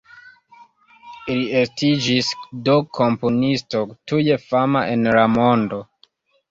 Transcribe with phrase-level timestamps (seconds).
[1.31, 2.31] Li estiĝis
[2.71, 5.87] do komponisto tuj fama en la mondo.